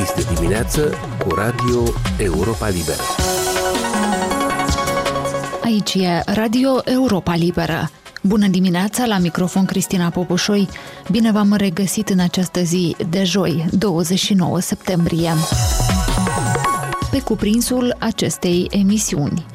Este 0.00 0.34
dimineață 0.34 0.94
cu 1.18 1.34
Radio 1.34 1.82
Europa 2.18 2.68
Liberă. 2.68 3.02
Aici 5.62 5.94
e 5.94 6.22
Radio 6.26 6.80
Europa 6.84 7.34
Liberă. 7.34 7.90
Bună 8.22 8.46
dimineața, 8.46 9.06
la 9.06 9.18
microfon 9.18 9.64
Cristina 9.64 10.10
Popușoi. 10.10 10.68
Bine 11.10 11.32
v-am 11.32 11.54
regăsit 11.54 12.08
în 12.08 12.18
această 12.18 12.60
zi 12.62 12.96
de 13.08 13.24
joi, 13.24 13.66
29 13.70 14.60
septembrie. 14.60 15.30
Pe 17.10 17.20
cuprinsul 17.20 17.96
acestei 17.98 18.66
emisiuni. 18.70 19.46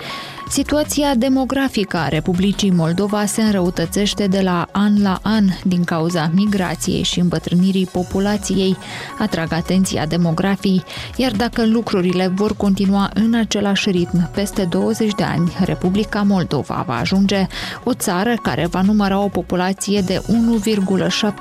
Situația 0.49 1.15
demografică 1.15 1.97
a 1.97 2.07
Republicii 2.07 2.71
Moldova 2.71 3.25
se 3.25 3.41
înrăutățește 3.41 4.27
de 4.27 4.41
la 4.41 4.67
an 4.71 5.01
la 5.01 5.19
an 5.21 5.45
din 5.63 5.83
cauza 5.83 6.31
migrației 6.33 7.03
și 7.03 7.19
îmbătrânirii 7.19 7.85
populației, 7.85 8.77
atrag 9.19 9.51
atenția 9.51 10.05
demografii, 10.05 10.83
iar 11.15 11.31
dacă 11.31 11.65
lucrurile 11.65 12.27
vor 12.27 12.55
continua 12.55 13.09
în 13.13 13.33
același 13.33 13.89
ritm 13.89 14.31
peste 14.31 14.63
20 14.63 15.13
de 15.13 15.23
ani, 15.23 15.55
Republica 15.63 16.21
Moldova 16.21 16.83
va 16.87 16.95
ajunge 16.95 17.47
o 17.83 17.93
țară 17.93 18.33
care 18.41 18.65
va 18.65 18.81
număra 18.81 19.19
o 19.19 19.27
populație 19.27 20.01
de 20.01 20.21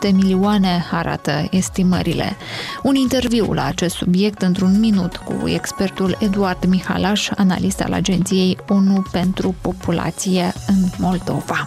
1,7 0.06 0.12
milioane, 0.12 0.84
arată 0.90 1.48
estimările. 1.50 2.36
Un 2.82 2.94
interviu 2.94 3.52
la 3.52 3.64
acest 3.64 3.94
subiect 3.94 4.42
într-un 4.42 4.80
minut 4.80 5.16
cu 5.16 5.48
expertul 5.48 6.16
Eduard 6.20 6.64
Mihalaș, 6.64 7.28
analist 7.36 7.80
al 7.80 7.92
agenției 7.92 8.58
ONU 8.68 8.93
pentru 9.02 9.54
populație 9.60 10.52
în 10.66 10.88
Moldova. 10.98 11.64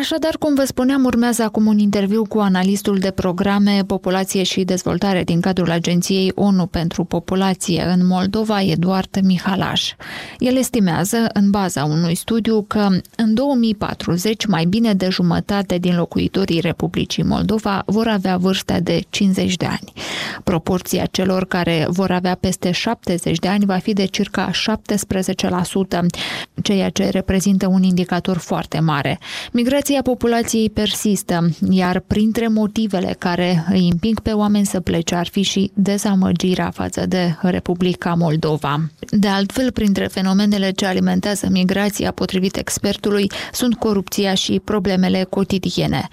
Așadar, 0.00 0.36
cum 0.38 0.54
vă 0.54 0.64
spuneam, 0.64 1.04
urmează 1.04 1.42
acum 1.42 1.66
un 1.66 1.78
interviu 1.78 2.24
cu 2.24 2.38
analistul 2.38 2.98
de 2.98 3.10
programe, 3.10 3.84
populație 3.86 4.42
și 4.42 4.64
dezvoltare 4.64 5.24
din 5.24 5.40
cadrul 5.40 5.70
Agenției 5.70 6.32
ONU 6.34 6.66
pentru 6.66 7.04
Populație 7.04 7.82
în 7.82 8.06
Moldova, 8.06 8.62
Eduard 8.62 9.18
Mihalaș. 9.22 9.92
El 10.38 10.56
estimează, 10.56 11.16
în 11.32 11.50
baza 11.50 11.84
unui 11.84 12.14
studiu, 12.14 12.62
că 12.62 12.88
în 13.16 13.34
2040 13.34 14.46
mai 14.46 14.64
bine 14.64 14.94
de 14.94 15.08
jumătate 15.08 15.78
din 15.78 15.96
locuitorii 15.96 16.60
Republicii 16.60 17.22
Moldova 17.22 17.82
vor 17.86 18.06
avea 18.06 18.36
vârsta 18.36 18.80
de 18.80 19.00
50 19.10 19.56
de 19.56 19.66
ani. 19.66 19.92
Proporția 20.44 21.04
celor 21.10 21.44
care 21.44 21.86
vor 21.88 22.10
avea 22.10 22.34
peste 22.34 22.70
70 22.70 23.38
de 23.38 23.48
ani 23.48 23.64
va 23.64 23.76
fi 23.76 23.92
de 23.92 24.04
circa 24.04 24.50
17%, 24.50 26.06
ceea 26.62 26.88
ce 26.88 27.08
reprezintă 27.08 27.66
un 27.66 27.82
indicator 27.82 28.36
foarte 28.36 28.78
mare. 28.78 29.18
Migrația 29.52 29.89
Migrația 29.90 30.12
populației 30.12 30.70
persistă, 30.70 31.48
iar 31.70 32.00
printre 32.00 32.48
motivele 32.48 33.16
care 33.18 33.64
îi 33.70 33.88
împing 33.90 34.20
pe 34.20 34.30
oameni 34.30 34.66
să 34.66 34.80
plece 34.80 35.14
ar 35.14 35.26
fi 35.26 35.42
și 35.42 35.70
dezamăgirea 35.74 36.70
față 36.70 37.06
de 37.06 37.36
Republica 37.40 38.14
Moldova. 38.14 38.80
De 39.10 39.28
altfel, 39.28 39.72
printre 39.72 40.06
fenomenele 40.06 40.70
ce 40.70 40.86
alimentează 40.86 41.48
migrația, 41.50 42.12
potrivit 42.12 42.56
expertului, 42.56 43.30
sunt 43.52 43.74
corupția 43.74 44.34
și 44.34 44.60
problemele 44.64 45.26
cotidiene. 45.30 46.08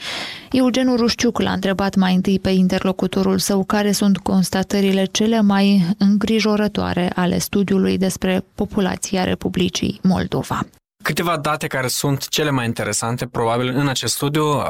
Eugen 0.52 0.96
Rușciuc 0.96 1.42
l-a 1.42 1.52
întrebat 1.52 1.96
mai 1.96 2.16
întâi 2.16 2.40
pe 2.40 2.50
interlocutorul 2.50 3.38
său 3.38 3.64
care 3.64 3.92
sunt 3.92 4.18
constatările 4.18 5.06
cele 5.12 5.42
mai 5.42 5.86
îngrijorătoare 5.98 7.12
ale 7.16 7.38
studiului 7.38 7.98
despre 7.98 8.46
populația 8.56 9.24
Republicii 9.24 10.00
Moldova. 10.04 10.68
Câteva 11.08 11.38
date 11.38 11.68
care 11.68 11.88
sunt 11.88 12.28
cele 12.28 12.50
mai 12.50 12.66
interesante, 12.66 13.26
probabil, 13.28 13.68
în 13.68 13.88
acest 13.88 14.14
studiu. 14.14 14.64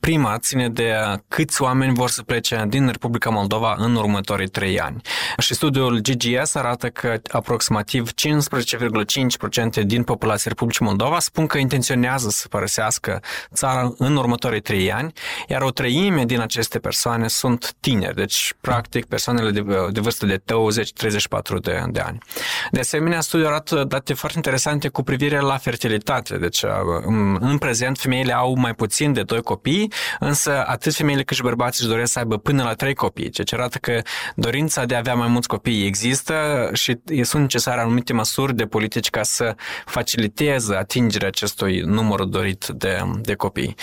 Prima 0.00 0.38
ține 0.38 0.68
de 0.68 0.94
câți 1.28 1.62
oameni 1.62 1.94
vor 1.94 2.10
să 2.10 2.22
plece 2.22 2.64
din 2.68 2.86
Republica 2.86 3.30
Moldova 3.30 3.74
în 3.78 3.94
următorii 3.94 4.48
trei 4.48 4.80
ani. 4.80 5.00
Și 5.38 5.54
studiul 5.54 5.98
GGS 5.98 6.54
arată 6.54 6.88
că 6.88 7.20
aproximativ 7.30 8.10
15,5% 8.10 9.82
din 9.84 10.02
populația 10.02 10.44
Republicii 10.48 10.84
Moldova 10.84 11.18
spun 11.18 11.46
că 11.46 11.58
intenționează 11.58 12.28
să 12.28 12.48
părăsească 12.48 13.20
țara 13.52 13.94
în 13.98 14.16
următorii 14.16 14.60
trei 14.60 14.92
ani, 14.92 15.12
iar 15.48 15.62
o 15.62 15.70
treime 15.70 16.24
din 16.24 16.40
aceste 16.40 16.78
persoane 16.78 17.28
sunt 17.28 17.74
tineri, 17.80 18.14
deci, 18.14 18.54
practic, 18.60 19.04
persoanele 19.04 19.50
de, 19.50 19.64
de 19.90 20.00
vârstă 20.00 20.26
de 20.26 20.38
20-34 20.38 20.42
de, 21.60 21.82
de 21.90 22.00
ani. 22.00 22.18
De 22.70 22.80
asemenea, 22.80 23.20
studiul 23.20 23.48
arată 23.48 23.84
date 23.84 24.14
foarte 24.14 24.36
interesante 24.36 24.88
cu 24.88 25.02
privire 25.02 25.40
la 25.40 25.56
fertilitate 25.56 25.82
fertilitate. 25.84 26.36
Deci, 26.36 26.64
în, 27.06 27.36
în 27.40 27.58
prezent, 27.58 27.98
femeile 27.98 28.32
au 28.32 28.54
mai 28.54 28.74
puțin 28.74 29.12
de 29.12 29.22
doi 29.22 29.42
copii, 29.42 29.92
însă 30.20 30.64
atât 30.66 30.94
femeile 30.94 31.22
cât 31.22 31.36
și 31.36 31.42
bărbații 31.42 31.84
își 31.84 31.92
doresc 31.92 32.12
să 32.12 32.18
aibă 32.18 32.38
până 32.38 32.62
la 32.62 32.72
trei 32.72 32.94
copii, 32.94 33.30
ceea 33.30 33.46
ce 33.46 33.54
arată 33.54 33.78
că 33.78 34.00
dorința 34.34 34.84
de 34.84 34.94
a 34.94 34.98
avea 34.98 35.14
mai 35.14 35.28
mulți 35.28 35.48
copii 35.48 35.86
există 35.86 36.68
și 36.72 36.98
sunt 37.22 37.42
necesare 37.42 37.80
anumite 37.80 38.12
măsuri 38.12 38.54
de 38.54 38.64
politici 38.64 39.10
ca 39.10 39.22
să 39.22 39.54
faciliteze 39.86 40.74
atingerea 40.74 41.28
acestui 41.28 41.80
număr 41.80 42.24
dorit 42.24 42.66
de, 42.66 42.98
de 43.20 43.34
copii. 43.34 43.74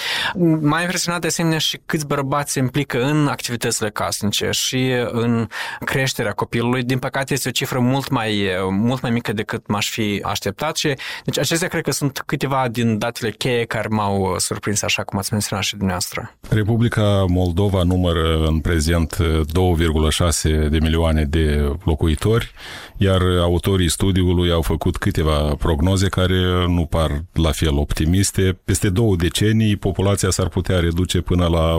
M-a 0.59 0.81
impresionat 0.81 1.21
de 1.21 1.27
asemenea 1.27 1.57
și 1.57 1.79
câți 1.85 2.07
bărbați 2.07 2.51
se 2.51 2.59
implică 2.59 3.03
în 3.03 3.27
activitățile 3.27 3.89
casnice 3.89 4.49
și 4.51 4.91
în 5.11 5.47
creșterea 5.85 6.31
copilului. 6.31 6.83
Din 6.83 6.99
păcate, 6.99 7.33
este 7.33 7.47
o 7.47 7.51
cifră 7.51 7.79
mult 7.79 8.09
mai, 8.09 8.49
mult 8.69 9.01
mai 9.01 9.11
mică 9.11 9.33
decât 9.33 9.67
m-aș 9.67 9.89
fi 9.89 10.21
așteptat 10.23 10.75
și 10.75 10.93
deci 11.23 11.39
acestea 11.39 11.67
cred 11.67 11.80
că 11.81 11.91
sunt 11.91 12.23
câteva 12.25 12.67
din 12.71 12.97
datele 12.97 13.31
cheie 13.31 13.65
care 13.65 13.87
m-au 13.87 14.21
uh, 14.21 14.37
surprins, 14.37 14.81
așa 14.81 15.03
cum 15.03 15.19
ați 15.19 15.31
menționat 15.31 15.63
și 15.63 15.75
dumneavoastră. 15.75 16.35
Republica 16.49 17.25
Moldova 17.27 17.83
numără 17.83 18.45
în 18.45 18.59
prezent 18.59 19.17
2,6 19.17 20.69
de 20.69 20.77
milioane 20.81 21.23
de 21.23 21.75
locuitori, 21.83 22.51
iar 22.97 23.21
autorii 23.41 23.89
studiului 23.89 24.51
au 24.51 24.61
făcut 24.61 24.97
câteva 24.97 25.55
prognoze 25.57 26.09
care 26.09 26.65
nu 26.67 26.85
par 26.85 27.23
la 27.33 27.51
fel 27.51 27.77
optimiste. 27.77 28.59
Peste 28.63 28.89
două 28.89 29.15
decenii, 29.15 29.75
populația 29.75 30.29
s-ar 30.29 30.47
putea 30.47 30.79
reduce 30.79 31.21
până 31.21 31.47
la 31.47 31.77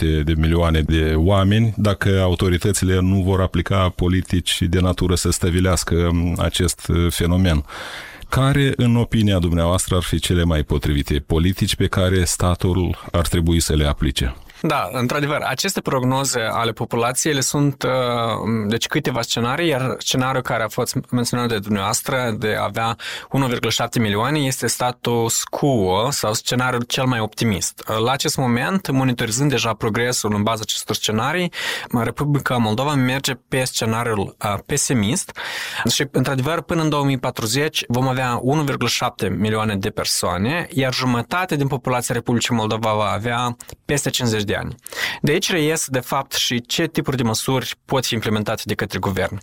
1,7 0.00 0.22
de 0.24 0.32
milioane 0.36 0.80
de 0.80 1.14
oameni 1.16 1.74
dacă 1.76 2.20
autoritățile 2.22 3.00
nu 3.00 3.22
vor 3.22 3.40
aplica 3.40 3.92
politici 3.96 4.62
de 4.62 4.80
natură 4.80 5.14
să 5.14 5.30
stăvilească 5.30 6.10
acest 6.36 6.90
fenomen. 7.08 7.64
Care, 8.34 8.72
în 8.76 8.96
opinia 8.96 9.38
dumneavoastră, 9.38 9.96
ar 9.96 10.02
fi 10.02 10.18
cele 10.18 10.44
mai 10.44 10.62
potrivite 10.62 11.18
politici 11.18 11.76
pe 11.76 11.86
care 11.86 12.24
statul 12.24 13.08
ar 13.10 13.28
trebui 13.28 13.60
să 13.60 13.74
le 13.74 13.86
aplice? 13.86 14.34
Da, 14.64 14.88
într-adevăr, 14.92 15.40
aceste 15.40 15.80
prognoze 15.80 16.40
ale 16.40 16.72
populației 16.72 17.34
le 17.34 17.40
sunt, 17.40 17.82
uh, 17.82 17.90
deci 18.68 18.86
câteva 18.86 19.22
scenarii, 19.22 19.68
iar 19.68 19.94
scenariul 19.98 20.42
care 20.42 20.62
a 20.62 20.68
fost 20.68 20.96
menționat 21.10 21.48
de 21.48 21.58
dumneavoastră 21.58 22.34
de 22.38 22.54
a 22.58 22.64
avea 22.64 22.96
1,7 23.28 24.00
milioane 24.00 24.38
este 24.38 24.66
status 24.66 25.44
quo 25.44 26.10
sau 26.10 26.32
scenariul 26.32 26.82
cel 26.82 27.04
mai 27.04 27.20
optimist. 27.20 27.84
Uh, 27.88 27.96
la 27.98 28.12
acest 28.12 28.36
moment, 28.36 28.90
monitorizând 28.90 29.50
deja 29.50 29.74
progresul 29.74 30.34
în 30.34 30.42
baza 30.42 30.60
acestor 30.62 30.94
scenarii, 30.94 31.52
Republica 32.02 32.56
Moldova 32.56 32.94
merge 32.94 33.32
pe 33.48 33.64
scenariul 33.64 34.36
uh, 34.44 34.54
pesimist 34.66 35.38
și, 35.88 36.06
într-adevăr, 36.10 36.60
până 36.60 36.82
în 36.82 36.88
2040 36.88 37.84
vom 37.88 38.08
avea 38.08 38.40
1,7 39.24 39.36
milioane 39.36 39.76
de 39.76 39.90
persoane, 39.90 40.68
iar 40.70 40.94
jumătate 40.94 41.56
din 41.56 41.66
populația 41.66 42.14
Republicii 42.14 42.54
Moldova 42.54 42.92
va 42.94 43.10
avea 43.10 43.56
peste 43.84 44.10
50 44.10 44.42
de 44.42 44.51
de 44.52 44.58
ani. 44.58 44.74
De 45.20 45.32
aici 45.32 45.50
reies, 45.50 45.86
de 45.88 46.00
fapt, 46.00 46.32
și 46.32 46.60
ce 46.60 46.86
tipuri 46.86 47.16
de 47.16 47.22
măsuri 47.22 47.74
pot 47.84 48.06
fi 48.06 48.14
implementate 48.14 48.62
de 48.64 48.74
către 48.74 48.98
guvern. 48.98 49.40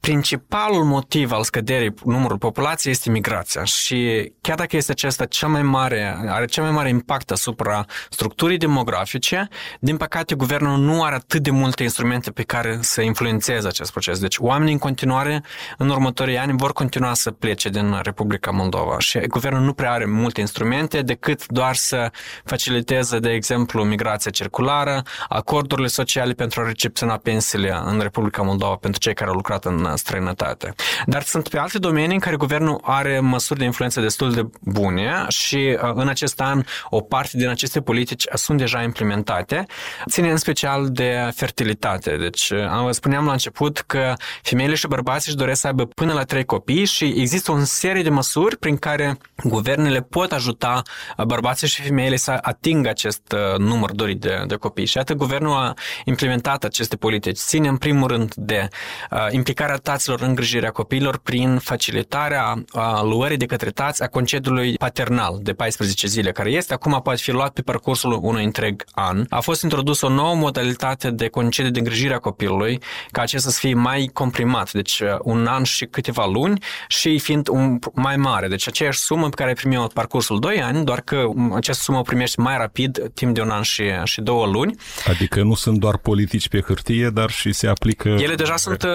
Principalul 0.00 0.84
motiv 0.84 1.32
al 1.32 1.42
scăderii 1.42 1.94
numărului 2.04 2.38
populației 2.38 2.92
este 2.92 3.10
migrația 3.10 3.64
și 3.64 4.32
chiar 4.40 4.56
dacă 4.56 4.76
este 4.76 4.92
acesta 4.92 5.24
cel 5.24 5.48
mai 5.48 5.62
mare, 5.62 6.16
are 6.28 6.44
cel 6.44 6.62
mai 6.62 6.72
mare 6.72 6.88
impact 6.88 7.30
asupra 7.30 7.84
structurii 8.10 8.58
demografice, 8.58 9.48
din 9.80 9.96
păcate, 9.96 10.34
guvernul 10.34 10.78
nu 10.78 11.02
are 11.02 11.14
atât 11.14 11.42
de 11.42 11.50
multe 11.50 11.82
instrumente 11.82 12.30
pe 12.30 12.42
care 12.42 12.78
să 12.80 13.00
influențeze 13.00 13.68
acest 13.68 13.90
proces. 13.90 14.18
Deci, 14.18 14.36
oamenii 14.38 14.72
în 14.72 14.78
continuare, 14.78 15.42
în 15.78 15.88
următorii 15.88 16.38
ani, 16.38 16.56
vor 16.56 16.72
continua 16.72 17.14
să 17.14 17.30
plece 17.30 17.68
din 17.68 18.00
Republica 18.02 18.50
Moldova 18.50 18.98
și 18.98 19.18
guvernul 19.18 19.62
nu 19.62 19.72
prea 19.72 19.92
are 19.92 20.04
multe 20.06 20.40
instrumente 20.40 21.02
decât 21.02 21.46
doar 21.46 21.74
să 21.74 22.10
faciliteze, 22.44 23.18
de 23.18 23.30
exemplu, 23.30 23.84
migrația 23.84 24.30
circulară, 24.44 25.02
acordurile 25.28 25.88
sociale 25.88 26.32
pentru 26.32 26.60
a 26.60 26.66
recepționa 26.66 27.16
pensiile 27.16 27.80
în 27.84 28.00
Republica 28.00 28.42
Moldova 28.42 28.74
pentru 28.74 29.00
cei 29.00 29.14
care 29.14 29.30
au 29.30 29.36
lucrat 29.36 29.64
în 29.64 29.96
străinătate. 29.96 30.74
Dar 31.06 31.22
sunt 31.22 31.48
pe 31.48 31.58
alte 31.58 31.78
domenii 31.78 32.14
în 32.14 32.20
care 32.20 32.36
guvernul 32.36 32.80
are 32.82 33.20
măsuri 33.20 33.58
de 33.58 33.64
influență 33.64 34.00
destul 34.00 34.32
de 34.32 34.46
bune 34.60 35.24
și 35.28 35.78
uh, 35.82 35.90
în 35.94 36.08
acest 36.08 36.40
an 36.40 36.62
o 36.90 37.00
parte 37.00 37.36
din 37.36 37.48
aceste 37.48 37.80
politici 37.80 38.26
sunt 38.34 38.58
deja 38.58 38.82
implementate, 38.82 39.66
ține 40.08 40.30
în 40.30 40.36
special 40.36 40.88
de 40.90 41.30
fertilitate. 41.34 42.16
Deci, 42.16 42.50
uh, 42.50 42.90
spuneam 42.90 43.24
la 43.26 43.32
început 43.32 43.78
că 43.78 44.12
femeile 44.42 44.74
și 44.74 44.86
bărbații 44.86 45.30
își 45.30 45.40
doresc 45.40 45.60
să 45.60 45.66
aibă 45.66 45.84
până 45.84 46.12
la 46.12 46.22
trei 46.22 46.44
copii 46.44 46.84
și 46.84 47.04
există 47.04 47.52
o 47.52 47.58
serie 47.64 48.02
de 48.02 48.10
măsuri 48.10 48.56
prin 48.56 48.76
care 48.76 49.18
guvernele 49.44 50.00
pot 50.00 50.32
ajuta 50.32 50.82
bărbații 51.26 51.68
și 51.68 51.82
femeile 51.82 52.16
să 52.16 52.38
atingă 52.42 52.88
acest 52.88 53.32
uh, 53.32 53.58
număr 53.58 53.92
dorit 53.92 54.20
de 54.20 54.33
de, 54.38 54.44
de 54.46 54.54
copii. 54.54 54.86
Și 54.86 54.98
atât 54.98 55.16
guvernul 55.16 55.52
a 55.52 55.74
implementat 56.04 56.64
aceste 56.64 56.96
politici. 56.96 57.38
Ține 57.38 57.68
în 57.68 57.76
primul 57.76 58.08
rând 58.08 58.34
de 58.34 58.68
uh, 59.10 59.26
implicarea 59.30 59.76
taților 59.76 60.20
în 60.20 60.28
îngrijirea 60.28 60.70
copiilor 60.70 61.18
prin 61.18 61.58
facilitarea 61.58 62.64
uh, 62.74 63.00
luării 63.02 63.36
de 63.36 63.46
către 63.46 63.70
tați 63.70 64.02
a 64.02 64.06
concediului 64.06 64.74
paternal 64.74 65.38
de 65.42 65.52
14 65.52 66.06
zile, 66.06 66.32
care 66.32 66.50
este 66.50 66.74
acum 66.74 67.00
poate 67.02 67.20
fi 67.22 67.30
luat 67.30 67.52
pe 67.52 67.62
parcursul 67.62 68.18
unui 68.22 68.44
întreg 68.44 68.84
an. 68.92 69.24
A 69.28 69.40
fost 69.40 69.62
introdus 69.62 70.00
o 70.00 70.08
nouă 70.08 70.34
modalitate 70.34 71.10
de 71.10 71.28
concediu 71.28 71.70
de 71.70 71.78
îngrijire 71.78 72.14
a 72.14 72.18
copilului, 72.18 72.80
ca 73.10 73.22
acesta 73.22 73.50
să 73.50 73.58
fie 73.58 73.74
mai 73.74 74.10
comprimat, 74.12 74.72
deci 74.72 75.00
uh, 75.00 75.08
un 75.22 75.46
an 75.46 75.62
și 75.62 75.84
câteva 75.84 76.26
luni 76.26 76.62
și 76.88 77.18
fiind 77.18 77.48
un 77.48 77.78
mai 77.92 78.16
mare. 78.16 78.48
Deci 78.48 78.68
aceeași 78.68 78.98
sumă 78.98 79.28
pe 79.28 79.34
care 79.34 79.48
ai 79.48 79.54
primit-o 79.54 79.86
parcursul 79.86 80.40
2 80.40 80.62
ani, 80.62 80.84
doar 80.84 81.00
că 81.00 81.16
um, 81.16 81.52
această 81.52 81.82
sumă 81.82 81.98
o 81.98 82.02
primești 82.02 82.40
mai 82.40 82.56
rapid, 82.56 83.10
timp 83.14 83.34
de 83.34 83.40
un 83.40 83.50
an 83.50 83.62
și, 83.62 83.84
și 84.04 84.20
două 84.24 84.46
luni. 84.46 84.76
Adică 85.06 85.42
nu 85.42 85.54
sunt 85.54 85.78
doar 85.78 85.96
politici 85.96 86.48
pe 86.48 86.60
hârtie, 86.60 87.08
dar 87.08 87.30
și 87.30 87.52
se 87.52 87.66
aplică... 87.66 88.08
Ele 88.08 88.34
deja 88.34 88.56
sunt 88.56 88.82
uh, 88.82 88.90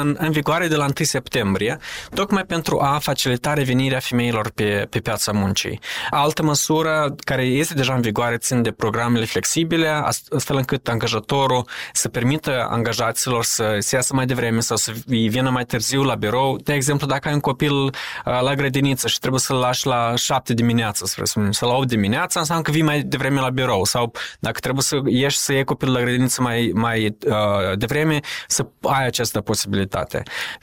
în, 0.00 0.16
în 0.18 0.30
vigoare 0.30 0.66
de 0.66 0.76
la 0.76 0.84
1 0.84 0.92
septembrie, 1.00 1.78
tocmai 2.14 2.44
pentru 2.44 2.80
a 2.80 2.98
facilita 2.98 3.52
revenirea 3.52 3.98
femeilor 3.98 4.50
pe, 4.54 4.86
pe 4.90 4.98
piața 5.00 5.32
muncii. 5.32 5.80
Altă 6.10 6.42
măsură 6.42 7.14
care 7.24 7.42
este 7.42 7.74
deja 7.74 7.94
în 7.94 8.00
vigoare 8.00 8.36
țin 8.36 8.62
de 8.62 8.70
programele 8.70 9.24
flexibile, 9.24 9.88
astfel 9.88 10.56
încât 10.56 10.88
angajatorul 10.88 11.66
să 11.92 12.08
permită 12.08 12.66
angajaților 12.70 13.44
să 13.44 13.76
se 13.78 13.94
iasă 13.94 14.14
mai 14.14 14.26
devreme 14.26 14.60
sau 14.60 14.76
să 14.76 14.92
vină 15.06 15.50
mai 15.50 15.64
târziu 15.64 16.02
la 16.02 16.14
birou. 16.14 16.56
De 16.56 16.72
exemplu, 16.72 17.06
dacă 17.06 17.28
ai 17.28 17.34
un 17.34 17.40
copil 17.40 17.72
uh, 17.72 17.90
la 18.24 18.54
grădiniță 18.54 19.08
și 19.08 19.18
trebuie 19.18 19.40
să-l 19.40 19.56
lași 19.56 19.86
la 19.86 20.14
7 20.16 20.54
dimineața, 20.54 21.06
să 21.06 21.20
spunem, 21.24 21.52
sau 21.52 21.68
la 21.68 21.76
8 21.76 21.88
dimineața, 21.88 22.40
înseamnă 22.40 22.64
că 22.64 22.70
vii 22.70 22.82
mai 22.82 23.00
devreme 23.00 23.40
la 23.40 23.50
birou. 23.50 23.84
Sau 23.84 24.12
dacă 24.40 24.57
trebuie 24.60 24.82
să 24.82 25.00
ieși 25.06 25.38
să 25.38 25.52
iei 25.52 25.64
copilul 25.64 25.94
la 25.94 26.00
grădiniță 26.00 26.42
mai, 26.42 26.70
mai 26.74 27.16
uh, 27.26 27.78
devreme, 27.78 28.20
să 28.46 28.66
ai 28.82 29.06
această 29.06 29.40
posibilitate. 29.40 30.22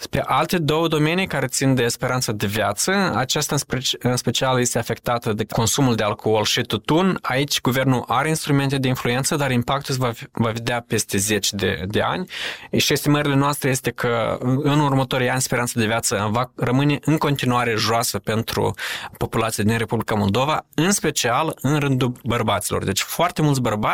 Pe 0.09 0.21
alte 0.25 0.57
două 0.57 0.87
domenii 0.87 1.27
care 1.27 1.47
țin 1.47 1.75
de 1.75 1.87
speranța 1.87 2.31
de 2.31 2.47
viață, 2.47 3.13
aceasta 3.15 3.55
în 3.99 4.17
special 4.17 4.59
este 4.59 4.77
afectată 4.77 5.33
de 5.33 5.45
consumul 5.45 5.95
de 5.95 6.03
alcool 6.03 6.43
și 6.43 6.61
tutun. 6.61 7.17
Aici 7.21 7.61
guvernul 7.61 8.03
are 8.07 8.27
instrumente 8.27 8.77
de 8.77 8.87
influență, 8.87 9.35
dar 9.35 9.51
impactul 9.51 9.95
va, 9.95 10.11
va 10.31 10.49
vedea 10.49 10.85
peste 10.87 11.17
10 11.17 11.55
de, 11.55 11.83
de 11.87 12.01
ani 12.01 12.29
și 12.77 12.93
estimările 12.93 13.35
noastre 13.35 13.69
este 13.69 13.91
că 13.91 14.37
în 14.41 14.79
următorii 14.79 15.29
ani 15.29 15.41
speranța 15.41 15.79
de 15.79 15.85
viață 15.85 16.27
va 16.31 16.51
rămâne 16.55 16.99
în 17.01 17.17
continuare 17.17 17.73
joasă 17.77 18.19
pentru 18.19 18.73
populația 19.17 19.63
din 19.63 19.77
Republica 19.77 20.15
Moldova, 20.15 20.65
în 20.75 20.91
special 20.91 21.57
în 21.61 21.79
rândul 21.79 22.11
bărbaților. 22.23 22.83
Deci 22.83 23.01
foarte 23.01 23.41
mulți 23.41 23.61
bărbați 23.61 23.84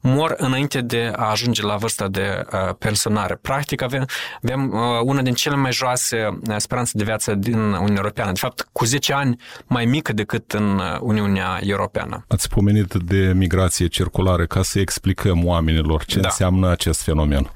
mor 0.00 0.34
înainte 0.36 0.80
de 0.80 1.12
a 1.16 1.30
ajunge 1.30 1.62
la 1.62 1.76
vârsta 1.76 2.08
de 2.08 2.46
uh, 2.52 2.74
pensionare. 2.78 3.38
Practic 3.42 3.82
avem, 3.82 4.06
avem 4.42 4.70
uh, 4.72 4.80
una 5.02 5.22
din 5.22 5.34
cele 5.34 5.56
mai 5.56 5.72
joase 5.72 6.38
uh, 6.48 6.56
speranțe 6.56 6.92
de 6.94 7.04
viață 7.04 7.34
din 7.34 7.58
Uniunea 7.58 7.96
Europeană. 7.96 8.32
De 8.32 8.38
fapt, 8.38 8.68
cu 8.72 8.84
10 8.84 9.12
ani 9.12 9.36
mai 9.66 9.84
mică 9.84 10.12
decât 10.12 10.52
în 10.52 10.80
Uniunea 11.00 11.58
Europeană. 11.62 12.24
Ați 12.28 12.48
pomenit 12.48 12.94
de 12.94 13.32
migrație 13.34 13.86
circulară 13.86 14.46
ca 14.46 14.62
să 14.62 14.78
explicăm 14.78 15.46
oamenilor 15.46 16.04
ce 16.04 16.20
da. 16.20 16.28
înseamnă 16.28 16.70
acest 16.70 17.02
fenomen. 17.02 17.50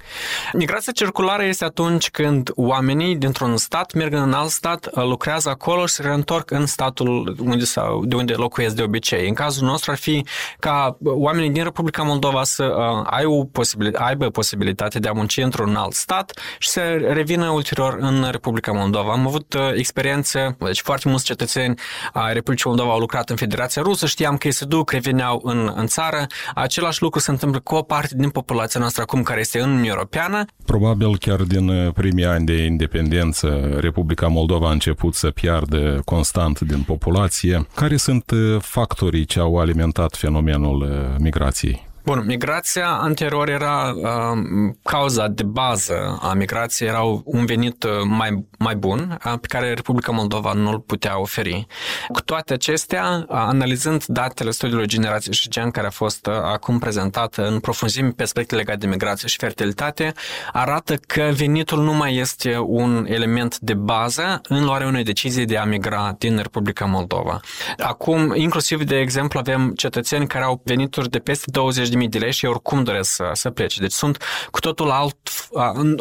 Migrația 0.52 0.92
circulară 0.92 1.44
este 1.44 1.64
atunci 1.64 2.10
când 2.10 2.50
oamenii 2.54 3.16
dintr-un 3.16 3.56
stat 3.56 3.92
merg 3.92 4.12
în 4.12 4.32
alt 4.32 4.50
stat, 4.50 4.88
lucrează 4.94 5.48
acolo 5.48 5.86
și 5.86 5.94
se 5.94 6.02
reîntorc 6.02 6.50
în 6.50 6.66
statul 6.66 7.36
unde, 7.40 7.64
sau, 7.64 8.04
de 8.04 8.14
unde 8.14 8.32
locuiesc 8.32 8.74
de 8.74 8.82
obicei. 8.82 9.28
În 9.28 9.34
cazul 9.34 9.66
nostru 9.66 9.90
ar 9.90 9.96
fi 9.96 10.24
ca 10.58 10.96
oamenii 11.02 11.50
din 11.50 11.62
Republica 11.62 11.79
Moldova 12.02 12.44
să 12.44 12.64
uh, 12.64 13.06
ai 13.10 13.24
o 13.24 13.44
posibil, 13.44 13.96
aibă 13.96 14.30
posibilitatea 14.30 15.00
de 15.00 15.08
a 15.08 15.12
munci 15.12 15.36
într-un 15.36 15.74
alt 15.74 15.92
stat 15.92 16.40
și 16.58 16.68
să 16.68 16.80
revină 17.12 17.48
ulterior 17.48 17.96
în 18.00 18.28
Republica 18.30 18.72
Moldova. 18.72 19.12
Am 19.12 19.26
avut 19.26 19.54
uh, 19.54 19.60
experiențe, 19.74 20.56
deci 20.58 20.80
foarte 20.80 21.08
mulți 21.08 21.24
cetățeni 21.24 21.74
ai 22.12 22.32
Republicii 22.32 22.68
Moldova 22.68 22.90
au 22.90 22.98
lucrat 22.98 23.30
în 23.30 23.36
Federația 23.36 23.82
Rusă, 23.82 24.06
știam 24.06 24.36
că 24.36 24.46
ei 24.46 24.52
se 24.52 24.64
duc, 24.64 24.90
reveneau 24.90 25.40
în, 25.44 25.72
în 25.76 25.86
țară. 25.86 26.26
Același 26.54 27.02
lucru 27.02 27.20
se 27.20 27.30
întâmplă 27.30 27.60
cu 27.60 27.74
o 27.74 27.82
parte 27.82 28.14
din 28.16 28.30
populația 28.30 28.80
noastră 28.80 29.02
acum 29.02 29.22
care 29.22 29.40
este 29.40 29.60
în 29.60 29.68
Uniunea 29.68 29.90
Europeană. 29.90 30.44
Probabil 30.64 31.18
chiar 31.18 31.40
din 31.42 31.68
uh, 31.68 31.92
primii 31.92 32.24
ani 32.24 32.46
de 32.46 32.64
independență, 32.64 33.76
Republica 33.80 34.26
Moldova 34.26 34.68
a 34.68 34.72
început 34.72 35.14
să 35.14 35.30
piardă 35.30 36.00
constant 36.04 36.60
din 36.60 36.82
populație. 36.82 37.66
Care 37.74 37.96
sunt 37.96 38.30
uh, 38.30 38.60
factorii 38.60 39.24
ce 39.24 39.38
au 39.38 39.58
alimentat 39.58 40.16
fenomenul 40.16 40.80
uh, 40.82 41.16
migrației? 41.18 41.69
Bun, 42.04 42.22
migrația 42.26 42.88
anterior 42.88 43.48
era 43.48 43.94
uh, 43.96 44.38
cauza 44.82 45.28
de 45.28 45.42
bază 45.42 46.18
a 46.22 46.32
migrației, 46.32 46.88
era 46.88 47.02
un 47.24 47.46
venit 47.46 47.82
uh, 47.82 47.90
mai, 48.04 48.46
mai 48.58 48.74
bun 48.74 49.18
uh, 49.26 49.32
pe 49.40 49.46
care 49.46 49.74
Republica 49.74 50.12
Moldova 50.12 50.52
nu 50.52 50.70
îl 50.70 50.78
putea 50.78 51.20
oferi. 51.20 51.66
Cu 52.12 52.20
toate 52.20 52.52
acestea, 52.52 53.24
uh, 53.28 53.36
analizând 53.36 54.04
datele 54.04 54.50
studiului 54.50 54.86
Generație 54.86 55.32
și 55.32 55.48
Gen, 55.48 55.70
care 55.70 55.86
a 55.86 55.90
fost 55.90 56.26
uh, 56.26 56.34
acum 56.34 56.78
prezentat 56.78 57.34
în 57.36 57.58
profunzime 57.58 58.10
pe 58.10 58.22
aspecte 58.22 58.54
legate 58.54 58.78
de 58.78 58.86
migrație 58.86 59.28
și 59.28 59.36
fertilitate, 59.36 60.12
arată 60.52 60.94
că 60.94 61.30
venitul 61.32 61.82
nu 61.82 61.92
mai 61.92 62.16
este 62.16 62.58
un 62.58 63.06
element 63.08 63.58
de 63.58 63.74
bază 63.74 64.40
în 64.48 64.64
luarea 64.64 64.86
unei 64.86 65.04
decizii 65.04 65.44
de 65.44 65.56
a 65.56 65.64
migra 65.64 66.14
din 66.18 66.36
Republica 66.36 66.84
Moldova. 66.84 67.40
Acum, 67.78 68.34
inclusiv, 68.34 68.84
de 68.84 68.98
exemplu, 68.98 69.38
avem 69.38 69.72
cetățeni 69.76 70.26
care 70.26 70.44
au 70.44 70.60
venituri 70.64 71.10
de 71.10 71.18
peste 71.18 71.50
20 71.50 71.88
de 71.90 72.06
de 72.06 72.18
lei 72.18 72.32
și 72.32 72.46
oricum 72.46 72.82
doresc 72.82 73.10
să, 73.14 73.30
să 73.32 73.50
plece. 73.50 73.80
Deci 73.80 73.92
sunt 73.92 74.22
cu 74.50 74.60
totul 74.60 74.90
alt, 74.90 75.16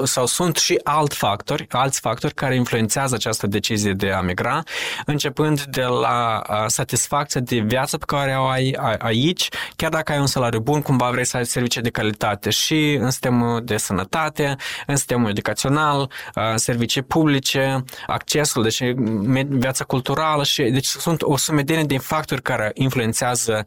sau 0.03 0.25
sunt 0.25 0.57
și 0.57 0.79
alt 0.83 1.13
factori, 1.13 1.65
alți 1.69 1.99
factori 1.99 2.33
care 2.33 2.55
influențează 2.55 3.15
această 3.15 3.47
decizie 3.47 3.93
de 3.93 4.11
a 4.11 4.21
migra, 4.21 4.63
începând 5.05 5.61
de 5.61 5.83
la 5.83 6.41
satisfacția 6.67 7.41
de 7.41 7.59
viață 7.59 7.97
pe 7.97 8.05
care 8.07 8.35
o 8.37 8.45
ai 8.45 8.77
aici, 8.97 9.49
chiar 9.75 9.89
dacă 9.89 10.11
ai 10.11 10.19
un 10.19 10.27
salariu 10.27 10.59
bun, 10.59 10.81
cumva 10.81 11.09
vrei 11.09 11.25
să 11.25 11.37
ai 11.37 11.45
servicii 11.45 11.81
de 11.81 11.89
calitate 11.89 12.49
și 12.49 12.97
în 12.99 13.09
sistemul 13.09 13.61
de 13.63 13.77
sănătate, 13.77 14.55
în 14.87 14.95
sistemul 14.95 15.29
educațional, 15.29 16.11
servicii 16.55 17.01
publice, 17.01 17.83
accesul, 18.07 18.63
deci 18.63 18.81
viața 19.47 19.83
culturală 19.83 20.43
și 20.43 20.63
deci 20.63 20.85
sunt 20.85 21.21
o 21.21 21.37
sumedenie 21.37 21.83
de 21.83 21.97
factori 21.97 22.41
care 22.41 22.71
influențează 22.73 23.63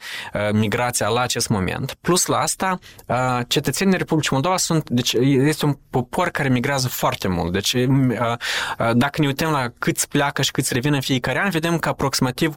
migrația 0.52 1.08
la 1.08 1.20
acest 1.20 1.48
moment. 1.48 1.96
Plus 2.12 2.26
la 2.26 2.38
asta, 2.38 2.78
cetățenii 3.48 3.96
Republicii 3.96 4.30
Moldova 4.32 4.56
sunt, 4.56 4.90
deci 4.90 5.12
este 5.22 5.64
un 5.64 5.78
popor 5.90 6.28
care 6.28 6.48
migrează 6.48 6.88
foarte 6.88 7.28
mult. 7.28 7.52
Deci 7.52 7.76
dacă 8.92 9.20
ne 9.20 9.26
uităm 9.26 9.50
la 9.50 9.66
câți 9.78 10.08
pleacă 10.08 10.42
și 10.42 10.50
câți 10.50 10.74
revin 10.74 10.94
în 10.94 11.00
fiecare 11.00 11.40
an, 11.40 11.50
vedem 11.50 11.78
că 11.78 11.88
aproximativ 11.88 12.54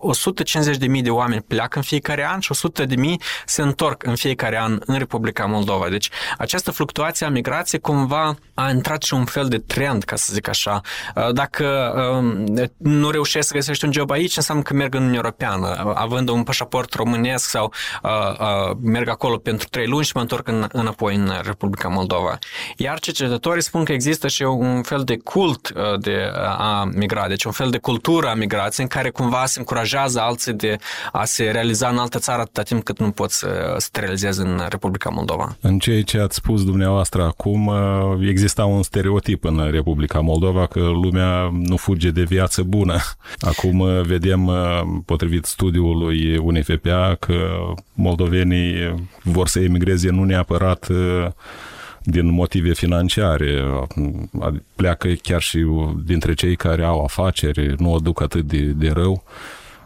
150.000 0.95 1.01
de 1.01 1.09
oameni 1.09 1.41
pleacă 1.41 1.77
în 1.77 1.83
fiecare 1.83 2.27
an 2.27 2.39
și 2.39 2.51
100.000 2.85 2.85
se 3.45 3.61
întorc 3.61 4.05
în 4.05 4.15
fiecare 4.15 4.59
an 4.59 4.79
în 4.85 4.97
Republica 4.97 5.45
Moldova. 5.45 5.89
Deci 5.89 6.09
această 6.37 6.71
fluctuație 6.71 7.25
a 7.25 7.29
migrației 7.29 7.81
cumva 7.81 8.35
a 8.53 8.69
intrat 8.69 9.03
și 9.03 9.13
un 9.13 9.25
fel 9.25 9.47
de 9.47 9.57
trend, 9.57 10.03
ca 10.03 10.15
să 10.15 10.29
zic 10.33 10.47
așa. 10.47 10.81
Dacă 11.31 11.93
nu 12.77 13.09
reușești 13.09 13.47
să 13.47 13.53
găsești 13.53 13.85
un 13.85 13.91
job 13.91 14.11
aici, 14.11 14.35
înseamnă 14.35 14.63
că 14.63 14.73
merg 14.73 14.93
în 14.93 14.99
Uniunea 14.99 15.21
Europeană, 15.23 15.93
având 15.95 16.29
un 16.29 16.43
pașaport 16.43 16.93
românesc 16.93 17.49
sau 17.49 17.73
merg 18.81 19.09
acolo 19.09 19.37
pentru 19.45 19.67
trei 19.69 19.87
luni 19.87 20.05
și 20.05 20.11
mă 20.15 20.21
întorc 20.21 20.47
în, 20.47 20.67
înapoi 20.71 21.15
în 21.15 21.31
Republica 21.43 21.87
Moldova. 21.87 22.37
Iar 22.77 22.99
cercetătorii 22.99 23.63
spun 23.63 23.83
că 23.83 23.91
există 23.91 24.27
și 24.27 24.43
un 24.43 24.81
fel 24.83 25.03
de 25.03 25.17
cult 25.17 25.73
uh, 25.75 25.99
de 25.99 26.31
uh, 26.33 26.59
a 26.59 26.89
migra, 26.95 27.27
deci 27.27 27.43
un 27.43 27.51
fel 27.51 27.69
de 27.69 27.77
cultură 27.77 28.27
a 28.27 28.33
migrației 28.33 28.87
în 28.89 28.97
care 28.97 29.09
cumva 29.09 29.45
se 29.45 29.59
încurajează 29.59 30.19
alții 30.21 30.53
de 30.53 30.77
a 31.11 31.25
se 31.25 31.43
realiza 31.43 31.87
în 31.89 31.97
altă 31.97 32.19
țară 32.19 32.41
atâta 32.41 32.61
timp 32.61 32.83
cât 32.83 32.99
nu 32.99 33.11
pot 33.11 33.31
să, 33.31 33.75
să 33.77 33.87
te 33.91 33.99
realizeze 33.99 34.41
în 34.41 34.61
Republica 34.69 35.09
Moldova. 35.09 35.57
În 35.61 35.79
ceea 35.79 36.01
ce 36.01 36.19
ați 36.19 36.35
spus 36.35 36.65
dumneavoastră 36.65 37.23
acum, 37.23 37.67
uh, 37.67 38.27
exista 38.29 38.65
un 38.65 38.83
stereotip 38.83 39.43
în 39.43 39.69
Republica 39.71 40.19
Moldova 40.19 40.65
că 40.65 40.79
lumea 40.79 41.49
nu 41.53 41.77
fuge 41.77 42.09
de 42.09 42.23
viață 42.23 42.63
bună. 42.63 42.99
Acum 43.51 44.01
vedem, 44.01 44.51
potrivit 45.05 45.45
studiului 45.45 46.37
UNFPA, 46.37 47.17
că 47.19 47.33
moldovenii 47.93 48.95
vor 49.35 49.47
să 49.47 49.59
emigreze 49.59 50.09
nu 50.09 50.23
neapărat 50.23 50.87
uh, 50.87 51.27
din 52.03 52.31
motive 52.31 52.73
financiare. 52.73 53.63
Pleacă 54.75 55.07
chiar 55.21 55.41
și 55.41 55.65
dintre 56.05 56.33
cei 56.33 56.55
care 56.55 56.83
au 56.83 57.03
afaceri, 57.03 57.75
nu 57.77 57.93
o 57.93 57.99
duc 57.99 58.21
atât 58.21 58.45
de, 58.45 58.61
de 58.61 58.89
rău. 58.89 59.23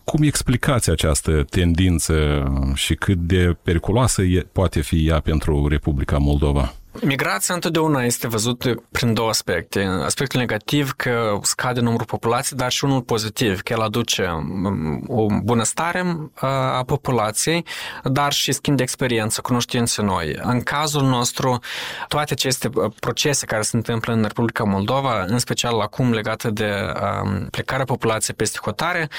Cum 0.03 0.23
explicați 0.23 0.89
această 0.89 1.45
tendință 1.49 2.43
și 2.73 2.95
cât 2.95 3.17
de 3.17 3.57
periculoasă 3.63 4.21
e, 4.21 4.47
poate 4.51 4.81
fi 4.81 5.07
ea 5.07 5.19
pentru 5.19 5.67
Republica 5.67 6.17
Moldova? 6.17 6.73
Migrația 6.91 7.53
întotdeauna 7.53 8.03
este 8.03 8.27
văzută 8.27 8.83
prin 8.91 9.13
două 9.13 9.29
aspecte. 9.29 9.83
Aspectul 9.83 10.39
negativ 10.39 10.91
că 10.91 11.39
scade 11.41 11.79
numărul 11.79 12.05
populației, 12.05 12.59
dar 12.59 12.71
și 12.71 12.83
unul 12.83 13.01
pozitiv, 13.01 13.61
că 13.61 13.73
el 13.73 13.81
aduce 13.81 14.27
um, 14.29 15.03
o 15.07 15.25
bunăstare 15.43 16.01
uh, 16.01 16.49
a 16.49 16.83
populației, 16.85 17.65
dar 18.03 18.33
și 18.33 18.51
schimb 18.51 18.77
de 18.77 18.83
experiență, 18.83 19.41
cunoștințe 19.41 20.01
noi. 20.01 20.39
În 20.41 20.61
cazul 20.61 21.01
nostru, 21.01 21.59
toate 22.07 22.33
aceste 22.33 22.69
uh, 22.73 22.91
procese 22.99 23.45
care 23.45 23.61
se 23.61 23.75
întâmplă 23.75 24.13
în 24.13 24.21
Republica 24.21 24.63
Moldova, 24.63 25.23
în 25.27 25.39
special 25.39 25.79
acum 25.79 26.13
legate 26.13 26.49
de 26.49 26.93
um, 27.23 27.47
plecarea 27.51 27.85
populației 27.85 28.35
peste 28.35 28.59
hotare, 28.61 29.09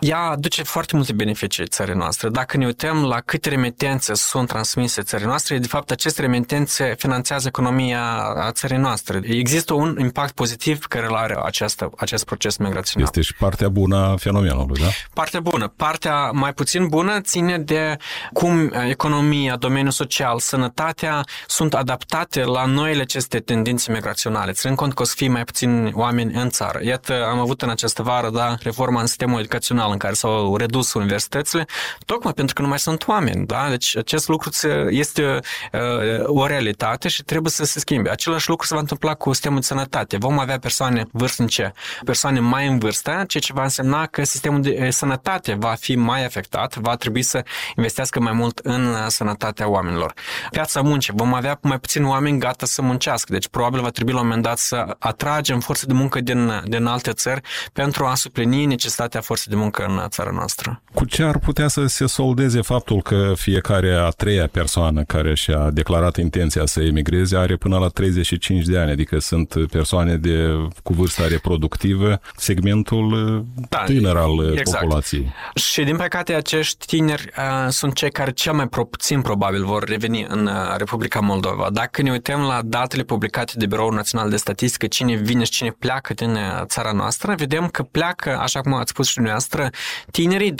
ea 0.00 0.18
aduce 0.18 0.62
foarte 0.62 0.96
multe 0.96 1.12
beneficii 1.12 1.66
țării 1.66 1.94
noastre. 1.94 2.28
Dacă 2.28 2.56
ne 2.56 2.66
uităm 2.66 3.04
la 3.04 3.20
câte 3.20 3.48
remitențe 3.48 4.14
sunt 4.14 4.48
transmise 4.48 5.02
țării 5.02 5.26
noastre, 5.26 5.58
de 5.58 5.66
fapt 5.66 5.90
aceste 5.90 6.20
remitențe 6.20 6.84
finanțează 6.84 7.14
finanțează 7.16 7.48
economia 7.48 8.02
a 8.36 8.52
țării 8.52 8.76
noastre. 8.76 9.20
Există 9.22 9.74
un 9.74 9.96
impact 10.00 10.32
pozitiv 10.32 10.84
care 10.84 11.06
îl 11.06 11.14
are 11.14 11.36
această, 11.44 11.90
acest 11.96 12.24
proces 12.24 12.56
migrațional. 12.56 13.08
Este 13.08 13.20
și 13.20 13.34
partea 13.34 13.68
bună 13.68 13.96
a 13.96 14.16
fenomenului, 14.16 14.80
da? 14.80 14.88
Partea 15.14 15.40
bună. 15.40 15.72
Partea 15.76 16.30
mai 16.30 16.52
puțin 16.52 16.88
bună 16.88 17.20
ține 17.20 17.58
de 17.58 17.96
cum 18.32 18.72
economia, 18.88 19.56
domeniul 19.56 19.90
social, 19.90 20.38
sănătatea 20.38 21.24
sunt 21.46 21.74
adaptate 21.74 22.44
la 22.44 22.64
noile 22.64 23.00
aceste 23.00 23.38
tendințe 23.38 23.92
migraționale, 23.92 24.52
ținând 24.52 24.78
cont 24.78 24.94
că 24.94 25.02
o 25.02 25.04
să 25.04 25.14
fie 25.16 25.28
mai 25.28 25.44
puțin 25.44 25.92
oameni 25.94 26.34
în 26.34 26.50
țară. 26.50 26.78
Iată, 26.82 27.26
am 27.30 27.38
avut 27.38 27.62
în 27.62 27.70
această 27.70 28.02
vară, 28.02 28.30
da, 28.30 28.54
reforma 28.60 29.00
în 29.00 29.06
sistemul 29.06 29.38
educațional 29.38 29.90
în 29.90 29.98
care 29.98 30.14
s-au 30.14 30.56
redus 30.56 30.92
universitățile, 30.92 31.66
tocmai 32.04 32.32
pentru 32.32 32.54
că 32.54 32.62
nu 32.62 32.68
mai 32.68 32.78
sunt 32.78 33.08
oameni, 33.08 33.46
da? 33.46 33.66
Deci 33.70 33.96
acest 33.96 34.28
lucru 34.28 34.50
este 34.90 35.38
uh, 35.72 35.80
o 36.24 36.46
realitate 36.46 37.05
și 37.08 37.22
trebuie 37.22 37.50
să 37.50 37.64
se 37.64 37.78
schimbe. 37.78 38.10
Același 38.10 38.48
lucru 38.48 38.66
se 38.66 38.74
va 38.74 38.80
întâmpla 38.80 39.14
cu 39.14 39.32
sistemul 39.32 39.58
de 39.58 39.64
sănătate. 39.64 40.16
Vom 40.16 40.38
avea 40.38 40.58
persoane 40.58 41.06
vârstnice, 41.12 41.72
persoane 42.04 42.40
mai 42.40 42.66
în 42.66 42.78
vârstă, 42.78 43.10
ceea 43.10 43.42
ce 43.42 43.52
va 43.52 43.62
însemna 43.62 44.06
că 44.06 44.24
sistemul 44.24 44.60
de 44.62 44.70
eh, 44.70 44.90
sănătate 44.90 45.54
va 45.54 45.74
fi 45.78 45.94
mai 45.94 46.24
afectat, 46.24 46.76
va 46.76 46.96
trebui 46.96 47.22
să 47.22 47.44
investească 47.76 48.20
mai 48.20 48.32
mult 48.32 48.58
în 48.58 48.82
eh, 48.82 49.04
sănătatea 49.08 49.68
oamenilor. 49.68 50.14
Piața 50.50 50.80
muncii, 50.80 51.12
vom 51.16 51.34
avea 51.34 51.58
mai 51.62 51.78
puțin 51.78 52.04
oameni 52.04 52.38
gata 52.38 52.66
să 52.66 52.82
muncească, 52.82 53.32
deci 53.32 53.48
probabil 53.48 53.80
va 53.80 53.90
trebui 53.90 54.12
la 54.12 54.20
un 54.20 54.26
moment 54.26 54.44
dat 54.44 54.58
să 54.58 54.96
atragem 54.98 55.60
forță 55.60 55.86
de 55.86 55.92
muncă 55.92 56.20
din, 56.20 56.62
din 56.64 56.86
alte 56.86 57.12
țări 57.12 57.40
pentru 57.72 58.04
a 58.04 58.14
suplini 58.14 58.64
necesitatea 58.64 59.20
forței 59.20 59.52
de 59.52 59.56
muncă 59.56 59.84
în 59.84 60.06
țara 60.08 60.30
noastră. 60.30 60.82
Cu 60.94 61.04
ce 61.04 61.22
ar 61.22 61.38
putea 61.38 61.68
să 61.68 61.86
se 61.86 62.06
soldeze 62.06 62.62
faptul 62.62 63.02
că 63.02 63.32
fiecare 63.36 63.94
a 63.94 64.08
treia 64.08 64.46
persoană 64.46 65.02
care 65.02 65.34
și-a 65.34 65.70
declarat 65.70 66.16
intenția 66.16 66.66
să 66.66 66.80
emigreze 66.96 67.14
emigreze 67.16 67.36
are 67.36 67.56
până 67.56 67.78
la 67.78 67.88
35 67.88 68.64
de 68.64 68.78
ani, 68.78 68.90
adică 68.90 69.18
sunt 69.18 69.54
persoane 69.70 70.16
de, 70.16 70.68
cu 70.82 70.92
vârsta 70.92 71.26
reproductivă, 71.26 72.20
segmentul 72.36 73.44
da, 73.68 73.82
tânăr 73.84 74.16
al 74.16 74.52
exact. 74.56 74.80
populației. 74.80 75.32
Și 75.54 75.84
din 75.84 75.96
păcate 75.96 76.34
acești 76.34 76.86
tineri 76.86 77.30
uh, 77.38 77.68
sunt 77.68 77.94
cei 77.94 78.10
care 78.10 78.30
cel 78.30 78.52
mai 78.52 78.68
puțin 78.68 79.20
probabil 79.20 79.64
vor 79.64 79.84
reveni 79.84 80.26
în 80.28 80.46
uh, 80.46 80.52
Republica 80.76 81.20
Moldova. 81.20 81.68
Dacă 81.70 82.02
ne 82.02 82.10
uităm 82.10 82.40
la 82.40 82.60
datele 82.64 83.02
publicate 83.02 83.52
de 83.56 83.66
Biroul 83.66 83.94
Național 83.94 84.30
de 84.30 84.36
Statistică, 84.36 84.86
cine 84.86 85.14
vine 85.14 85.44
și 85.44 85.50
cine 85.50 85.70
pleacă 85.78 86.14
din 86.14 86.30
uh, 86.30 86.62
țara 86.64 86.92
noastră, 86.92 87.34
vedem 87.36 87.68
că 87.68 87.82
pleacă, 87.82 88.38
așa 88.38 88.60
cum 88.60 88.74
ați 88.74 88.90
spus 88.90 89.06
și 89.06 89.14
dumneavoastră, 89.14 89.70
tinerii 90.10 90.54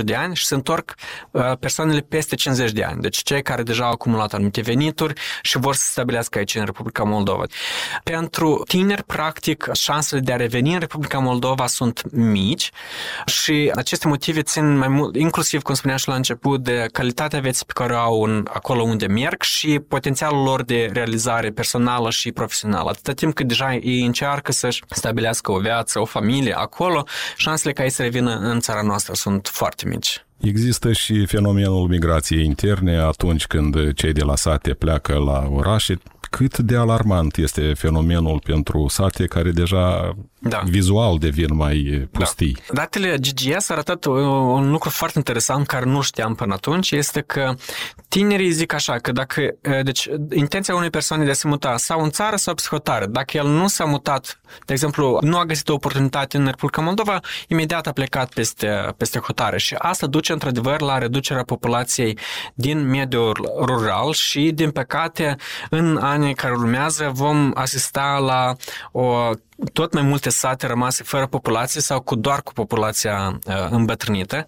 de 0.02 0.14
ani 0.14 0.34
și 0.34 0.46
se 0.46 0.54
întorc 0.54 0.94
uh, 1.30 1.52
persoanele 1.60 2.00
peste 2.00 2.34
50 2.34 2.72
de 2.72 2.82
ani. 2.82 3.00
Deci 3.00 3.22
cei 3.22 3.42
care 3.42 3.62
deja 3.62 3.84
au 3.84 3.90
acumulat 3.90 4.32
anumite 4.32 4.60
venituri 4.60 5.14
și 5.42 5.58
vor 5.58 5.74
să 5.74 5.82
se 5.82 5.90
stabilească 5.90 6.38
aici 6.38 6.54
în 6.54 6.64
Republica 6.64 7.02
Moldova. 7.02 7.44
Pentru 8.02 8.62
tineri, 8.68 9.04
practic, 9.04 9.68
șansele 9.72 10.20
de 10.20 10.32
a 10.32 10.36
reveni 10.36 10.72
în 10.72 10.78
Republica 10.78 11.18
Moldova 11.18 11.66
sunt 11.66 12.02
mici 12.10 12.70
și 13.26 13.72
aceste 13.74 14.08
motive 14.08 14.42
țin 14.42 14.76
mai 14.76 14.88
mult, 14.88 15.16
inclusiv, 15.16 15.62
cum 15.62 15.74
spuneam 15.74 15.98
și 15.98 16.08
la 16.08 16.14
început, 16.14 16.62
de 16.62 16.88
calitatea 16.92 17.40
vieții 17.40 17.66
pe 17.66 17.72
care 17.72 17.92
o 17.92 17.96
au 17.96 18.22
în, 18.22 18.46
acolo 18.52 18.82
unde 18.82 19.06
merg 19.06 19.42
și 19.42 19.78
potențialul 19.88 20.42
lor 20.42 20.62
de 20.62 20.90
realizare 20.92 21.50
personală 21.50 22.10
și 22.10 22.32
profesională. 22.32 22.88
Atâta 22.88 23.12
timp 23.12 23.34
cât 23.34 23.46
deja 23.46 23.74
ei 23.74 24.04
încearcă 24.04 24.52
să-și 24.52 24.82
stabilească 24.90 25.52
o 25.52 25.58
viață, 25.58 26.00
o 26.00 26.04
familie 26.04 26.54
acolo, 26.56 27.04
șansele 27.36 27.72
ca 27.72 27.82
ei 27.82 27.90
să 27.90 28.02
revină 28.02 28.36
în 28.36 28.60
țara 28.60 28.82
noastră 28.82 29.14
sunt 29.14 29.48
foarte 29.52 29.88
mici. 29.88 30.24
Există 30.40 30.92
și 30.92 31.26
fenomenul 31.26 31.88
migrației 31.88 32.44
interne 32.44 32.96
atunci 32.96 33.46
când 33.46 33.92
cei 33.92 34.12
de 34.12 34.22
la 34.22 34.36
sate 34.36 34.74
pleacă 34.74 35.14
la 35.14 35.48
orașe. 35.50 35.98
Cât 36.30 36.58
de 36.58 36.76
alarmant 36.76 37.36
este 37.36 37.72
fenomenul 37.74 38.40
pentru 38.44 38.86
sate 38.88 39.26
care 39.26 39.50
deja 39.50 40.16
da. 40.38 40.62
vizual 40.64 41.18
devin 41.18 41.54
mai 41.54 42.08
pustii. 42.12 42.56
Da. 42.66 42.74
Datele 42.74 43.16
GGS 43.18 43.68
arată 43.68 44.08
un 44.08 44.70
lucru 44.70 44.88
foarte 44.90 45.18
interesant 45.18 45.66
care 45.66 45.84
nu 45.84 46.00
știam 46.00 46.34
până 46.34 46.54
atunci, 46.54 46.90
este 46.90 47.20
că 47.20 47.54
tinerii 48.08 48.50
zic 48.50 48.72
așa, 48.72 48.96
că 48.96 49.12
dacă, 49.12 49.40
deci, 49.82 50.08
intenția 50.32 50.74
unei 50.74 50.90
persoane 50.90 51.24
de 51.24 51.30
a 51.30 51.34
se 51.34 51.48
muta 51.48 51.76
sau 51.76 52.02
în 52.02 52.10
țară 52.10 52.36
sau 52.36 52.54
psihotare, 52.54 53.06
dacă 53.06 53.36
el 53.36 53.46
nu 53.46 53.68
s-a 53.68 53.84
mutat, 53.84 54.40
de 54.66 54.72
exemplu, 54.72 55.18
nu 55.22 55.36
a 55.36 55.44
găsit 55.44 55.68
o 55.68 55.72
oportunitate 55.72 56.36
în 56.36 56.44
Republica 56.44 56.80
Moldova, 56.80 57.20
imediat 57.48 57.86
a 57.86 57.92
plecat 57.92 58.32
peste, 58.34 58.94
peste 58.96 59.18
hotare 59.18 59.58
și 59.58 59.74
asta 59.78 60.06
duce 60.06 60.32
într-adevăr 60.32 60.80
la 60.80 60.98
reducerea 60.98 61.42
populației 61.42 62.18
din 62.54 62.88
mediul 62.88 63.52
rural 63.60 64.12
și, 64.12 64.50
din 64.54 64.70
păcate, 64.70 65.36
în 65.70 65.96
anii 65.96 66.19
care 66.28 66.52
urmează 66.52 67.10
vom 67.14 67.50
asista 67.54 68.18
la 68.18 68.54
o 68.92 69.30
tot 69.72 69.92
mai 69.92 70.02
multe 70.02 70.30
sate 70.30 70.66
rămase 70.66 71.02
fără 71.02 71.26
populație 71.26 71.80
sau 71.80 72.00
cu 72.00 72.14
doar 72.14 72.42
cu 72.42 72.52
populația 72.52 73.38
uh, 73.46 73.54
îmbătrânită. 73.70 74.44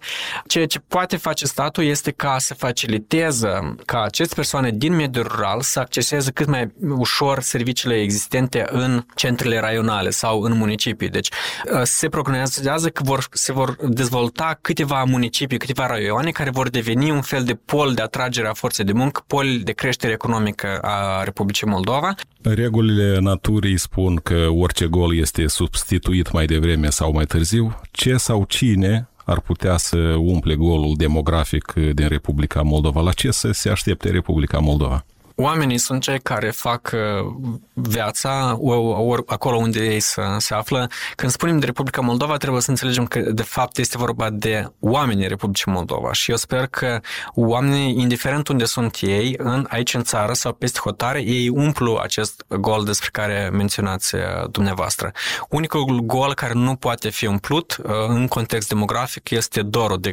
Ceea 0.47 0.65
ce 0.65 0.79
poate 0.79 1.17
face 1.17 1.45
statul 1.45 1.83
este 1.83 2.11
ca 2.11 2.35
să 2.39 2.53
faciliteze 2.53 3.75
ca 3.85 4.01
aceste 4.01 4.35
persoane 4.35 4.71
din 4.71 4.95
mediul 4.95 5.27
rural 5.27 5.61
să 5.61 5.79
acceseze 5.79 6.31
cât 6.31 6.47
mai 6.47 6.73
ușor 6.97 7.41
serviciile 7.41 7.95
existente 7.95 8.65
în 8.69 9.05
centrele 9.15 9.59
raionale 9.59 10.09
sau 10.09 10.41
în 10.41 10.57
municipii. 10.57 11.09
Deci 11.09 11.29
uh, 11.73 11.81
se 11.83 12.09
prognozează 12.09 12.89
că 12.89 13.03
vor, 13.03 13.27
se 13.31 13.51
vor 13.51 13.75
dezvolta 13.87 14.57
câteva 14.61 15.03
municipii, 15.03 15.57
câteva 15.57 15.87
raioane 15.87 16.31
care 16.31 16.49
vor 16.49 16.69
deveni 16.69 17.11
un 17.11 17.21
fel 17.21 17.43
de 17.43 17.53
pol 17.53 17.93
de 17.93 18.01
atragere 18.01 18.47
a 18.47 18.53
forței 18.53 18.85
de 18.85 18.93
muncă, 18.93 19.23
pol 19.27 19.59
de 19.63 19.71
creștere 19.71 20.13
economică 20.13 20.77
a 20.81 21.23
Republicii 21.23 21.67
Moldova. 21.67 22.15
Regulile 22.41 23.17
naturii 23.19 23.77
spun 23.77 24.15
că 24.15 24.47
orice 24.51 24.85
gol 24.85 25.02
este 25.11 25.47
substituit 25.47 26.31
mai 26.31 26.45
devreme 26.45 26.89
sau 26.89 27.11
mai 27.11 27.25
târziu. 27.25 27.79
Ce 27.91 28.17
sau 28.17 28.45
cine 28.47 29.07
ar 29.25 29.39
putea 29.39 29.77
să 29.77 29.97
umple 30.17 30.55
golul 30.55 30.93
demografic 30.97 31.73
din 31.73 32.07
Republica 32.07 32.61
Moldova? 32.61 33.01
La 33.01 33.11
ce 33.11 33.31
să 33.31 33.51
se 33.51 33.69
aștepte 33.69 34.09
Republica 34.09 34.59
Moldova? 34.59 35.05
Oamenii 35.35 35.77
sunt 35.77 36.01
cei 36.01 36.19
care 36.19 36.49
fac 36.49 36.91
uh, 36.93 37.31
viața 37.73 38.57
or, 38.59 39.23
acolo 39.25 39.57
unde 39.57 39.79
ei 39.79 39.99
se, 39.99 40.21
se 40.37 40.53
află. 40.53 40.89
Când 41.15 41.31
spunem 41.31 41.59
de 41.59 41.65
Republica 41.65 42.01
Moldova, 42.01 42.37
trebuie 42.37 42.61
să 42.61 42.69
înțelegem 42.69 43.05
că, 43.05 43.19
de 43.19 43.41
fapt, 43.41 43.77
este 43.77 43.97
vorba 43.97 44.29
de 44.29 44.71
oamenii 44.79 45.27
Republicii 45.27 45.71
Moldova. 45.71 46.13
Și 46.13 46.31
eu 46.31 46.37
sper 46.37 46.67
că 46.67 46.99
oamenii, 47.33 47.99
indiferent 47.99 48.47
unde 48.47 48.65
sunt 48.65 48.97
ei, 49.01 49.35
în, 49.37 49.65
aici 49.69 49.93
în 49.93 50.03
țară 50.03 50.33
sau 50.33 50.53
peste 50.53 50.79
hotare, 50.79 51.21
ei 51.21 51.49
umplu 51.49 51.99
acest 52.01 52.45
gol 52.47 52.83
despre 52.83 53.09
care 53.11 53.49
menționați 53.53 54.15
uh, 54.15 54.21
dumneavoastră. 54.51 55.11
Unicul 55.49 55.99
gol 55.99 56.33
care 56.33 56.53
nu 56.53 56.75
poate 56.75 57.09
fi 57.09 57.25
umplut 57.25 57.77
uh, 57.83 57.91
în 58.07 58.27
context 58.27 58.67
demografic 58.67 59.29
este 59.29 59.61
dorul 59.61 59.97
de, 59.99 60.11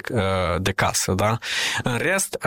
de 0.58 0.72
casă. 0.72 1.12
Da? 1.12 1.38
În 1.82 1.96
rest, 1.96 2.38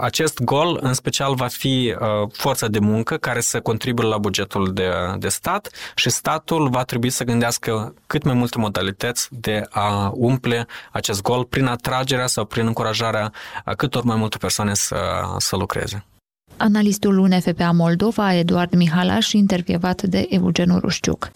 acest 0.00 0.42
gol, 0.42 0.78
în 0.82 0.92
special, 0.92 1.34
va 1.34 1.46
fi 1.46 1.93
Uh, 2.00 2.28
forța 2.32 2.68
de 2.68 2.78
muncă 2.78 3.16
care 3.16 3.40
să 3.40 3.60
contribuie 3.60 4.08
la 4.08 4.18
bugetul 4.18 4.72
de, 4.72 4.90
de 5.18 5.28
stat 5.28 5.70
și 5.94 6.10
statul 6.10 6.68
va 6.68 6.82
trebui 6.82 7.10
să 7.10 7.24
gândească 7.24 7.94
cât 8.06 8.22
mai 8.22 8.34
multe 8.34 8.58
modalități 8.58 9.28
de 9.30 9.66
a 9.70 10.12
umple 10.14 10.66
acest 10.92 11.22
gol 11.22 11.44
prin 11.44 11.66
atragerea 11.66 12.26
sau 12.26 12.44
prin 12.44 12.66
încurajarea 12.66 13.32
a 13.64 13.74
cât 13.74 13.94
ori 13.94 14.06
mai 14.06 14.16
multe 14.16 14.36
persoane 14.38 14.74
să, 14.74 14.96
să 15.38 15.56
lucreze. 15.56 16.04
Analistul 16.56 17.18
UNFPA 17.18 17.70
Moldova, 17.70 18.34
Eduard 18.34 18.74
Mihalaș, 18.74 19.32
intervievat 19.32 20.02
de 20.02 20.26
Eugen 20.30 20.78
Rușciuc. 20.78 21.30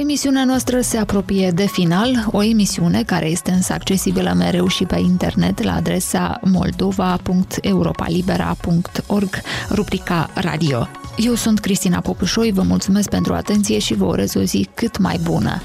Emisiunea 0.00 0.44
noastră 0.44 0.80
se 0.80 0.98
apropie 0.98 1.50
de 1.50 1.66
final, 1.66 2.28
o 2.32 2.42
emisiune 2.42 3.02
care 3.02 3.26
este 3.26 3.50
însă 3.50 3.72
accesibilă 3.72 4.32
mereu 4.36 4.66
și 4.66 4.84
pe 4.84 4.98
internet 4.98 5.62
la 5.62 5.74
adresa 5.74 6.40
moldova.europalibera.org, 6.42 9.40
rubrica 9.70 10.30
radio. 10.34 10.88
Eu 11.16 11.34
sunt 11.34 11.58
Cristina 11.58 12.00
Popușoi, 12.00 12.52
vă 12.52 12.62
mulțumesc 12.62 13.08
pentru 13.08 13.34
atenție 13.34 13.78
și 13.78 13.94
vă 13.94 14.04
urez 14.04 14.34
o 14.34 14.42
zi 14.42 14.68
cât 14.74 14.98
mai 14.98 15.20
bună. 15.22 15.62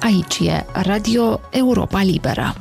Aici 0.00 0.38
e 0.38 0.64
Radio 0.72 1.40
Europa 1.50 2.02
Liberă. 2.02 2.54